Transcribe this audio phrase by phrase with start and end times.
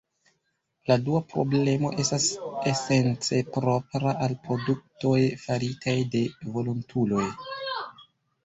[0.91, 2.25] La dua problemo estas
[2.71, 6.23] esence propra al produktoj faritaj de
[6.57, 7.29] volontuloj.